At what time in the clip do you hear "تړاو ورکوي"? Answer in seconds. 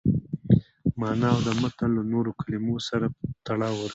3.45-3.89